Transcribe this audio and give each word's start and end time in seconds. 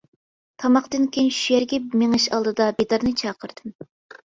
تاماقتىن 0.63 1.05
كېيىن 1.17 1.29
شۇ 1.41 1.53
يەرگە 1.57 1.81
مېڭىش 2.05 2.27
ئالدىدا 2.33 2.73
بىدارنى 2.81 3.15
چاقىردىم. 3.23 3.79